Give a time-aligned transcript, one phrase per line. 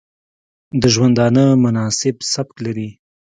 [0.81, 2.89] د ژوندانه مناسب سبک لري